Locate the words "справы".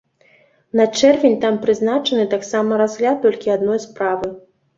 3.87-4.35